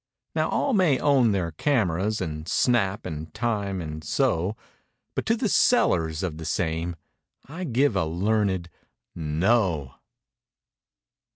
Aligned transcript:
Now 0.33 0.49
all 0.49 0.73
may 0.73 0.97
own 0.97 1.31
their 1.31 1.51
cameras 1.51 2.21
And 2.21 2.47
"snap" 2.49 3.05
and 3.05 3.31
"time" 3.35 3.79
and 3.79 4.03
so 4.03 4.57
But 5.13 5.27
to 5.27 5.35
the 5.37 5.47
sellers 5.47 6.23
of 6.23 6.37
the 6.39 6.45
same 6.45 6.95
I 7.47 7.65
give 7.65 7.95
a 7.95 8.05
learned—"No!" 8.05 9.93